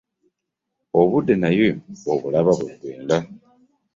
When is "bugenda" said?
2.79-3.17